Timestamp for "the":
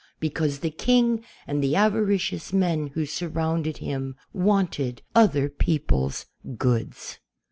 0.61-0.71, 1.63-1.75